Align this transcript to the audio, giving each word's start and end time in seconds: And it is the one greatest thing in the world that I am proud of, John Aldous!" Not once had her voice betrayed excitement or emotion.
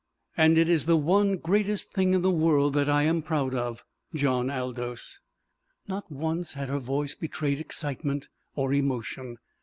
And 0.35 0.57
it 0.57 0.67
is 0.67 0.85
the 0.87 0.97
one 0.97 1.37
greatest 1.37 1.93
thing 1.93 2.15
in 2.15 2.23
the 2.23 2.31
world 2.31 2.73
that 2.73 2.89
I 2.89 3.03
am 3.03 3.21
proud 3.21 3.53
of, 3.53 3.85
John 4.15 4.49
Aldous!" 4.49 5.19
Not 5.87 6.11
once 6.11 6.53
had 6.53 6.69
her 6.69 6.79
voice 6.79 7.13
betrayed 7.13 7.59
excitement 7.59 8.27
or 8.55 8.73
emotion. 8.73 9.37